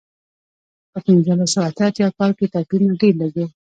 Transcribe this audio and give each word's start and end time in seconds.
په 0.91 0.97
پنځلس 1.05 1.49
سوه 1.53 1.65
اته 1.69 1.83
اتیا 1.89 2.07
کال 2.17 2.31
کې 2.37 2.51
توپیرونه 2.53 2.93
ډېر 3.01 3.13
لږ 3.21 3.33
و. 3.41 3.47